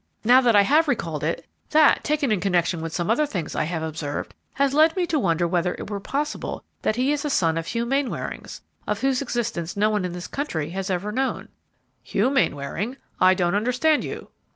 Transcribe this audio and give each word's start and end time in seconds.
Now 0.23 0.41
that 0.41 0.55
I 0.55 0.63
have 0.63 0.87
recalled 0.87 1.23
it, 1.23 1.45
that, 1.69 2.03
taken 2.03 2.31
in 2.31 2.39
connection 2.39 2.81
with 2.81 2.91
some 2.91 3.11
other 3.11 3.27
things 3.27 3.55
I 3.55 3.65
have 3.65 3.83
observed, 3.83 4.33
has 4.55 4.73
led 4.73 4.95
me 4.95 5.05
to 5.05 5.19
wonder 5.19 5.47
whether 5.47 5.75
it 5.75 5.91
were 5.91 5.99
possible 5.99 6.63
that 6.81 6.95
he 6.95 7.11
is 7.11 7.23
a 7.23 7.29
son 7.29 7.55
of 7.55 7.67
Hugh 7.67 7.85
Mainwaring's, 7.85 8.61
of 8.87 9.01
whose 9.01 9.21
existence 9.21 9.77
no 9.77 9.91
one 9.91 10.03
in 10.03 10.13
this 10.13 10.25
country 10.25 10.71
has 10.71 10.89
ever 10.89 11.11
known." 11.11 11.49
"Hugh 12.01 12.31
Mainwaring! 12.31 12.97
I 13.19 13.35
don't 13.35 13.53
understand 13.53 14.03
you." 14.03 14.29